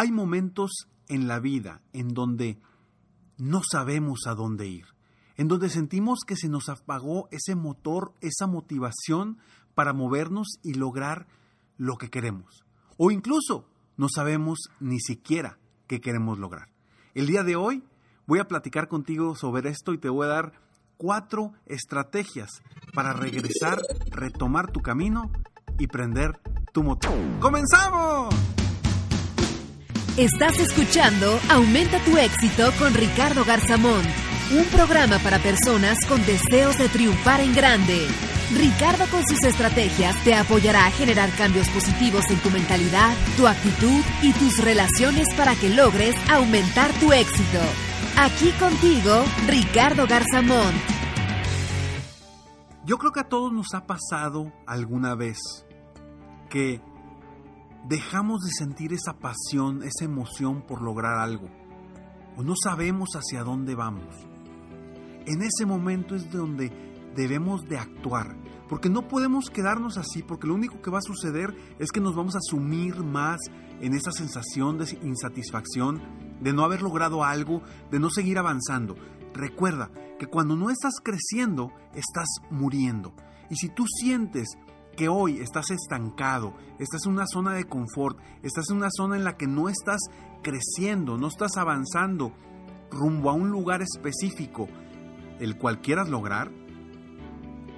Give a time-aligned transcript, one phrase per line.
[0.00, 2.58] Hay momentos en la vida en donde
[3.36, 4.86] no sabemos a dónde ir,
[5.36, 9.36] en donde sentimos que se nos apagó ese motor, esa motivación
[9.74, 11.26] para movernos y lograr
[11.76, 12.64] lo que queremos.
[12.96, 16.70] O incluso no sabemos ni siquiera qué queremos lograr.
[17.12, 17.84] El día de hoy
[18.24, 20.52] voy a platicar contigo sobre esto y te voy a dar
[20.96, 22.62] cuatro estrategias
[22.94, 25.30] para regresar, retomar tu camino
[25.78, 26.40] y prender
[26.72, 27.12] tu motor.
[27.38, 28.59] ¡Comenzamos!
[30.16, 34.02] Estás escuchando Aumenta tu éxito con Ricardo Garzamón,
[34.50, 38.08] un programa para personas con deseos de triunfar en grande.
[38.52, 44.02] Ricardo con sus estrategias te apoyará a generar cambios positivos en tu mentalidad, tu actitud
[44.20, 47.60] y tus relaciones para que logres aumentar tu éxito.
[48.18, 50.74] Aquí contigo, Ricardo Garzamón.
[52.84, 55.38] Yo creo que a todos nos ha pasado alguna vez
[56.48, 56.80] que
[57.90, 61.48] dejamos de sentir esa pasión, esa emoción por lograr algo,
[62.36, 64.14] o no sabemos hacia dónde vamos.
[65.26, 66.70] En ese momento es donde
[67.16, 68.36] debemos de actuar,
[68.68, 72.14] porque no podemos quedarnos así, porque lo único que va a suceder es que nos
[72.14, 73.40] vamos a sumir más
[73.80, 76.00] en esa sensación de insatisfacción,
[76.40, 77.60] de no haber logrado algo,
[77.90, 78.94] de no seguir avanzando.
[79.34, 83.12] Recuerda que cuando no estás creciendo, estás muriendo.
[83.50, 84.56] Y si tú sientes
[85.08, 89.36] hoy estás estancado, estás en una zona de confort, estás en una zona en la
[89.36, 90.00] que no estás
[90.42, 92.32] creciendo, no estás avanzando
[92.90, 94.68] rumbo a un lugar específico,
[95.38, 96.50] el cual quieras lograr,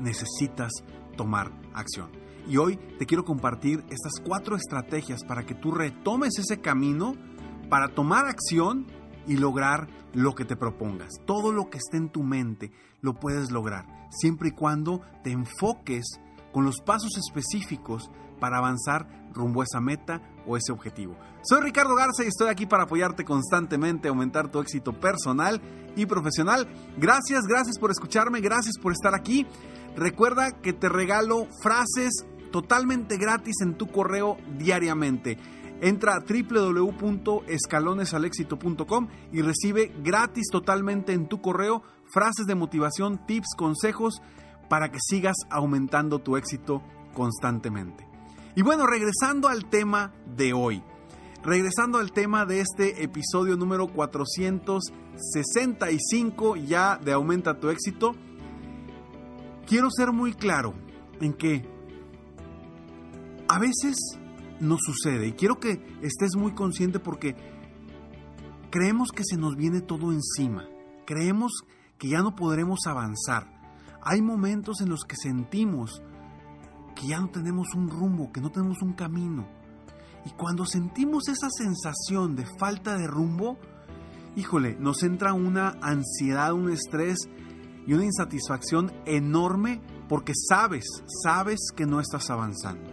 [0.00, 0.72] necesitas
[1.16, 2.10] tomar acción.
[2.48, 7.14] Y hoy te quiero compartir estas cuatro estrategias para que tú retomes ese camino
[7.68, 8.86] para tomar acción
[9.26, 11.10] y lograr lo que te propongas.
[11.26, 16.20] Todo lo que esté en tu mente lo puedes lograr, siempre y cuando te enfoques
[16.52, 21.16] con los pasos específicos para avanzar rumbo a esa meta o ese objetivo.
[21.42, 25.60] Soy Ricardo Garza y estoy aquí para apoyarte constantemente, aumentar tu éxito personal
[25.96, 26.68] y profesional.
[26.96, 29.46] Gracias, gracias por escucharme, gracias por estar aquí.
[29.96, 35.38] Recuerda que te regalo frases totalmente gratis en tu correo diariamente.
[35.80, 44.20] Entra a www.escalonesalexito.com y recibe gratis totalmente en tu correo frases de motivación, tips, consejos
[44.70, 46.82] para que sigas aumentando tu éxito
[47.12, 48.06] constantemente.
[48.54, 50.84] Y bueno, regresando al tema de hoy,
[51.42, 58.14] regresando al tema de este episodio número 465 ya de Aumenta tu éxito,
[59.66, 60.74] quiero ser muy claro
[61.20, 61.68] en que
[63.48, 63.96] a veces
[64.60, 67.34] nos sucede y quiero que estés muy consciente porque
[68.70, 70.68] creemos que se nos viene todo encima,
[71.06, 71.64] creemos
[71.98, 73.58] que ya no podremos avanzar
[74.02, 76.02] hay momentos en los que sentimos
[76.94, 79.46] que ya no tenemos un rumbo, que no tenemos un camino.
[80.24, 83.58] Y cuando sentimos esa sensación de falta de rumbo,
[84.36, 87.18] híjole, nos entra una ansiedad, un estrés
[87.86, 90.84] y una insatisfacción enorme porque sabes,
[91.24, 92.90] sabes que no estás avanzando.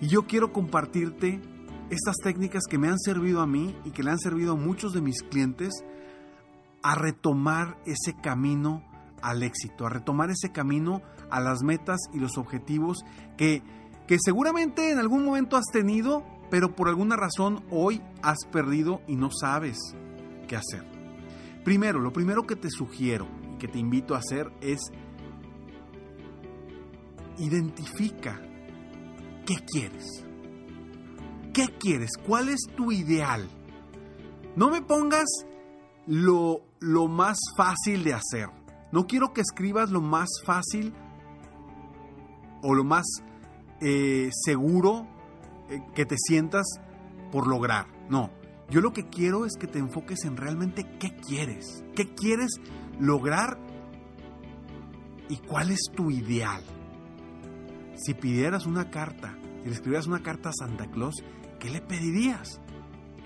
[0.00, 1.42] Y yo quiero compartirte
[1.90, 4.92] estas técnicas que me han servido a mí y que le han servido a muchos
[4.92, 5.84] de mis clientes
[6.82, 8.82] a retomar ese camino
[9.22, 13.04] al éxito, a retomar ese camino a las metas y los objetivos
[13.36, 13.62] que,
[14.06, 19.16] que seguramente en algún momento has tenido, pero por alguna razón hoy has perdido y
[19.16, 19.78] no sabes
[20.48, 20.84] qué hacer.
[21.64, 24.80] Primero, lo primero que te sugiero y que te invito a hacer es
[27.38, 28.40] identifica
[29.46, 30.24] qué quieres.
[31.52, 32.10] ¿Qué quieres?
[32.26, 33.48] ¿Cuál es tu ideal?
[34.56, 35.28] No me pongas
[36.06, 38.48] lo, lo más fácil de hacer.
[38.92, 40.92] No quiero que escribas lo más fácil
[42.62, 43.06] o lo más
[43.80, 45.06] eh, seguro
[45.68, 46.66] eh, que te sientas
[47.30, 47.86] por lograr.
[48.08, 48.30] No,
[48.68, 52.60] yo lo que quiero es que te enfoques en realmente qué quieres, qué quieres
[52.98, 53.58] lograr
[55.28, 56.62] y cuál es tu ideal.
[57.96, 61.22] Si pidieras una carta, si le escribieras una carta a Santa Claus,
[61.58, 62.60] ¿qué le pedirías?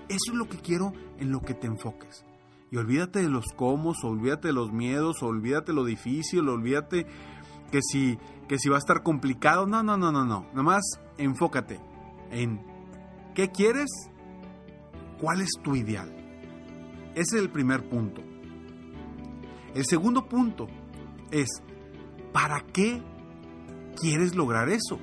[0.07, 2.25] Eso es lo que quiero en lo que te enfoques.
[2.71, 7.05] Y olvídate de los cómo, olvídate de los miedos, olvídate lo difícil, olvídate
[7.71, 8.17] que si,
[8.47, 9.65] que si va a estar complicado.
[9.67, 10.47] No, no, no, no, no.
[10.51, 10.83] Nada más
[11.17, 11.79] enfócate
[12.31, 12.61] en
[13.33, 13.89] qué quieres,
[15.19, 16.11] cuál es tu ideal.
[17.11, 18.21] Ese es el primer punto.
[19.73, 20.67] El segundo punto
[21.31, 21.47] es,
[22.33, 23.01] ¿para qué
[23.99, 24.99] quieres lograr eso?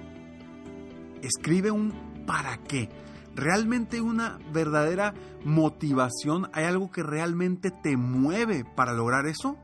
[1.22, 1.92] Escribe un
[2.26, 2.88] para qué.
[3.34, 5.14] Realmente una verdadera
[5.44, 9.56] motivación, ¿hay algo que realmente te mueve para lograr eso?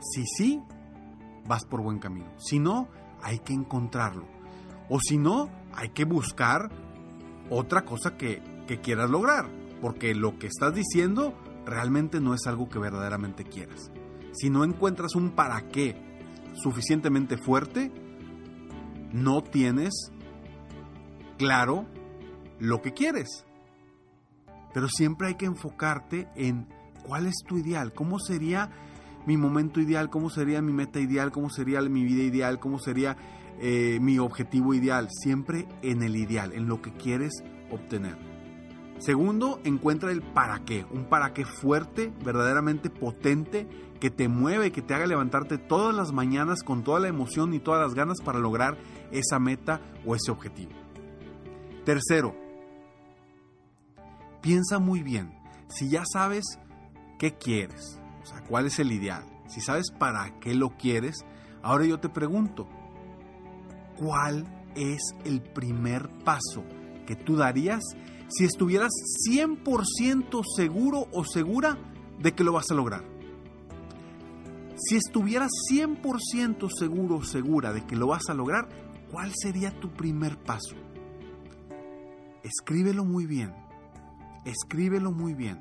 [0.00, 0.62] Si sí,
[1.46, 2.30] vas por buen camino.
[2.38, 2.88] Si no,
[3.22, 4.26] hay que encontrarlo.
[4.88, 6.70] O si no, hay que buscar
[7.50, 9.48] otra cosa que, que quieras lograr.
[9.80, 11.34] Porque lo que estás diciendo
[11.66, 13.90] realmente no es algo que verdaderamente quieras.
[14.32, 15.96] Si no encuentras un para qué
[16.54, 17.90] suficientemente fuerte,
[19.12, 20.12] no tienes
[21.42, 21.86] claro
[22.60, 23.44] lo que quieres.
[24.72, 26.68] Pero siempre hay que enfocarte en
[27.04, 28.70] cuál es tu ideal, cómo sería
[29.26, 33.16] mi momento ideal, cómo sería mi meta ideal, cómo sería mi vida ideal, cómo sería
[33.60, 35.08] eh, mi objetivo ideal.
[35.10, 37.32] Siempre en el ideal, en lo que quieres
[37.70, 38.16] obtener.
[38.98, 43.66] Segundo, encuentra el para qué, un para qué fuerte, verdaderamente potente,
[43.98, 47.58] que te mueve, que te haga levantarte todas las mañanas con toda la emoción y
[47.58, 48.78] todas las ganas para lograr
[49.10, 50.70] esa meta o ese objetivo.
[51.84, 52.36] Tercero,
[54.40, 55.34] piensa muy bien,
[55.68, 56.44] si ya sabes
[57.18, 61.24] qué quieres, o sea, cuál es el ideal, si sabes para qué lo quieres,
[61.60, 62.68] ahora yo te pregunto,
[63.98, 64.46] ¿cuál
[64.76, 66.62] es el primer paso
[67.04, 67.82] que tú darías
[68.28, 68.92] si estuvieras
[69.28, 71.78] 100% seguro o segura
[72.20, 73.02] de que lo vas a lograr?
[74.76, 78.68] Si estuvieras 100% seguro o segura de que lo vas a lograr,
[79.10, 80.76] ¿cuál sería tu primer paso?
[82.42, 83.54] Escríbelo muy bien,
[84.44, 85.60] escríbelo muy bien,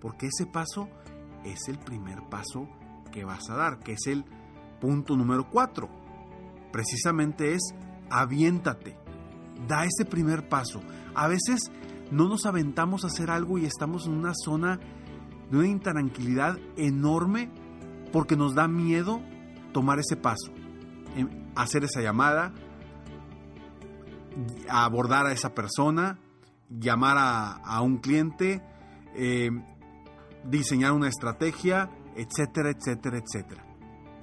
[0.00, 0.88] porque ese paso
[1.44, 2.68] es el primer paso
[3.12, 4.24] que vas a dar, que es el
[4.80, 5.88] punto número 4.
[6.72, 7.74] Precisamente es
[8.10, 8.96] aviéntate,
[9.66, 10.82] da ese primer paso.
[11.14, 11.70] A veces
[12.10, 14.78] no nos aventamos a hacer algo y estamos en una zona
[15.50, 17.50] de una intranquilidad enorme
[18.12, 19.20] porque nos da miedo
[19.72, 20.52] tomar ese paso,
[21.54, 22.52] hacer esa llamada,
[24.68, 26.18] abordar a esa persona,
[26.68, 28.62] llamar a, un cliente,
[29.14, 29.50] eh,
[30.44, 33.64] diseñar una estrategia, etcétera, etcétera, etcétera.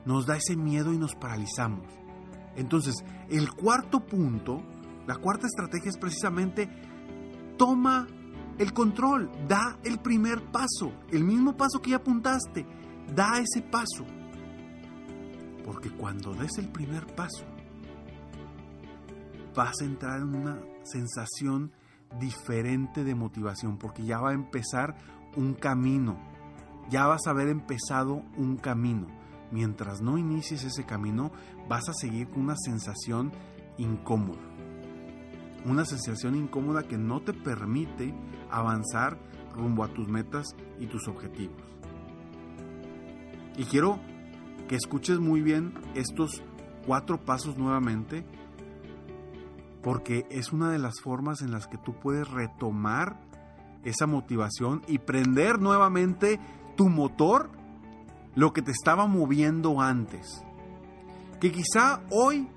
[0.05, 1.87] Nos da ese miedo y nos paralizamos.
[2.55, 2.95] Entonces,
[3.29, 4.61] el cuarto punto,
[5.07, 6.69] la cuarta estrategia es precisamente
[7.57, 8.07] toma
[8.57, 12.65] el control, da el primer paso, el mismo paso que ya apuntaste,
[13.13, 14.05] da ese paso.
[15.65, 17.45] Porque cuando des el primer paso,
[19.55, 21.71] vas a entrar en una sensación
[22.19, 24.95] diferente de motivación, porque ya va a empezar
[25.35, 26.17] un camino,
[26.89, 29.07] ya vas a haber empezado un camino.
[29.51, 31.31] Mientras no inicies ese camino,
[31.69, 33.31] vas a seguir con una sensación
[33.77, 34.41] incómoda.
[35.65, 38.13] Una sensación incómoda que no te permite
[38.51, 39.17] avanzar
[39.55, 41.61] rumbo a tus metas y tus objetivos.
[43.57, 43.99] Y quiero
[44.67, 46.43] que escuches muy bien estos
[46.85, 48.25] cuatro pasos nuevamente,
[49.85, 53.21] porque es una de las formas en las que tú puedes retomar
[53.83, 56.39] esa motivación y prender nuevamente
[56.75, 57.51] tu motor,
[58.33, 60.43] lo que te estaba moviendo antes.
[61.39, 62.49] Que quizá hoy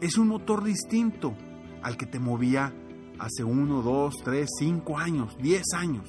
[0.00, 1.34] es un motor distinto
[1.82, 2.72] al que te movía
[3.18, 6.08] hace uno, dos, tres, cinco años, diez años.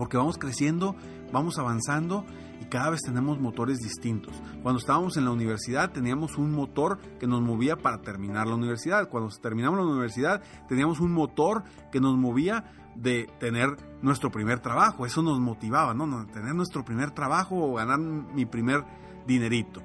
[0.00, 0.96] Porque vamos creciendo,
[1.30, 2.24] vamos avanzando
[2.58, 4.34] y cada vez tenemos motores distintos.
[4.62, 9.10] Cuando estábamos en la universidad teníamos un motor que nos movía para terminar la universidad.
[9.10, 10.40] Cuando terminamos la universidad
[10.70, 12.64] teníamos un motor que nos movía
[12.94, 15.04] de tener nuestro primer trabajo.
[15.04, 16.26] Eso nos motivaba, ¿no?
[16.28, 18.86] Tener nuestro primer trabajo o ganar mi primer
[19.26, 19.82] dinerito.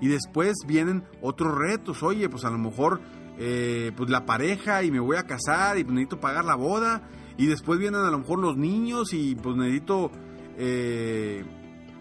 [0.00, 2.02] Y después vienen otros retos.
[2.02, 3.02] Oye, pues a lo mejor
[3.36, 7.02] eh, pues la pareja y me voy a casar y necesito pagar la boda.
[7.40, 10.10] Y después vienen a lo mejor los niños y pues necesito...
[10.56, 11.44] Eh,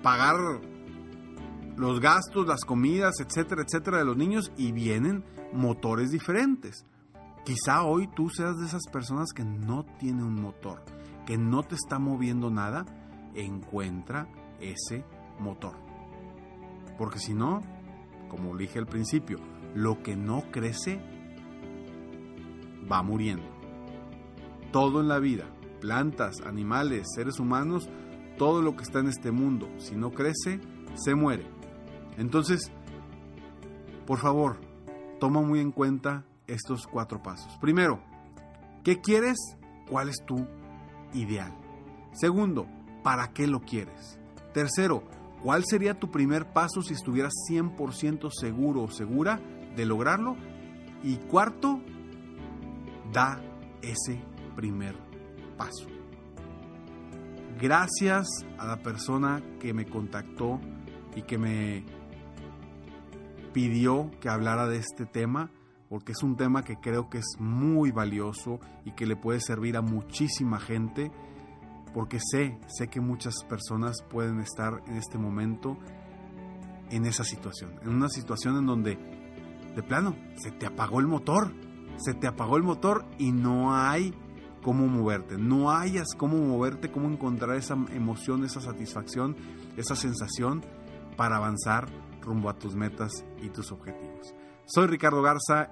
[0.01, 0.37] pagar
[1.75, 6.85] los gastos, las comidas, etcétera, etcétera de los niños y vienen motores diferentes.
[7.45, 10.83] Quizá hoy tú seas de esas personas que no tiene un motor,
[11.25, 12.85] que no te está moviendo nada,
[13.33, 14.27] encuentra
[14.59, 15.03] ese
[15.39, 15.75] motor.
[16.97, 17.61] Porque si no,
[18.29, 19.39] como dije al principio,
[19.73, 20.99] lo que no crece
[22.91, 23.58] va muriendo.
[24.71, 25.45] Todo en la vida,
[25.81, 27.89] plantas, animales, seres humanos,
[28.37, 30.59] todo lo que está en este mundo, si no crece,
[30.95, 31.45] se muere.
[32.17, 32.71] Entonces,
[34.05, 34.57] por favor,
[35.19, 37.57] toma muy en cuenta estos cuatro pasos.
[37.59, 37.99] Primero,
[38.83, 39.37] ¿qué quieres?
[39.89, 40.47] ¿Cuál es tu
[41.13, 41.53] ideal?
[42.13, 42.67] Segundo,
[43.03, 44.19] ¿para qué lo quieres?
[44.53, 45.03] Tercero,
[45.43, 49.39] ¿cuál sería tu primer paso si estuvieras 100% seguro o segura
[49.75, 50.35] de lograrlo?
[51.03, 51.79] Y cuarto,
[53.13, 53.41] da
[53.81, 54.19] ese
[54.59, 54.93] primer
[55.57, 55.87] paso.
[57.61, 60.59] Gracias a la persona que me contactó
[61.15, 61.85] y que me
[63.53, 65.49] pidió que hablara de este tema,
[65.87, 69.77] porque es un tema que creo que es muy valioso y que le puede servir
[69.77, 71.09] a muchísima gente,
[71.93, 75.77] porque sé, sé que muchas personas pueden estar en este momento
[76.89, 78.97] en esa situación, en una situación en donde
[79.73, 81.53] de plano se te apagó el motor,
[81.95, 84.13] se te apagó el motor y no hay
[84.61, 89.35] cómo moverte, no hayas cómo moverte, cómo encontrar esa emoción, esa satisfacción,
[89.77, 90.63] esa sensación
[91.15, 91.87] para avanzar
[92.21, 94.33] rumbo a tus metas y tus objetivos.
[94.65, 95.71] Soy Ricardo Garza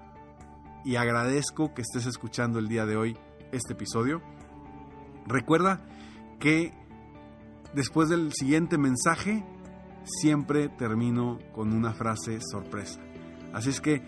[0.83, 3.17] y agradezco que estés escuchando el día de hoy
[3.51, 4.21] este episodio.
[5.25, 5.81] Recuerda
[6.39, 6.73] que
[7.73, 9.45] después del siguiente mensaje
[10.05, 13.01] siempre termino con una frase sorpresa.
[13.53, 14.01] Así es que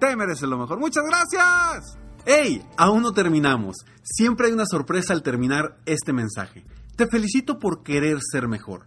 [0.00, 0.80] Te mereces lo mejor.
[0.80, 1.98] Muchas gracias.
[2.24, 2.64] ¡Hey!
[2.76, 3.76] Aún no terminamos.
[4.02, 6.64] Siempre hay una sorpresa al terminar este mensaje.
[6.96, 8.86] Te felicito por querer ser mejor.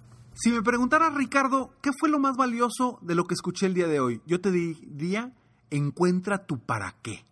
[0.33, 3.87] Si me preguntaras, Ricardo, ¿qué fue lo más valioso de lo que escuché el día
[3.87, 4.21] de hoy?
[4.25, 5.33] Yo te diría,
[5.69, 7.25] encuentra tu para qué.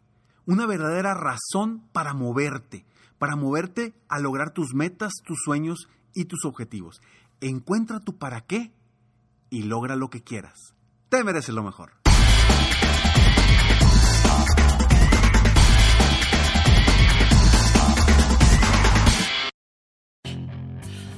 [0.45, 2.85] Una verdadera razón para moverte,
[3.17, 7.01] para moverte a lograr tus metas, tus sueños y tus objetivos.
[7.39, 8.73] Encuentra tu para qué
[9.49, 10.75] y logra lo que quieras.
[11.09, 11.98] Te mereces lo mejor.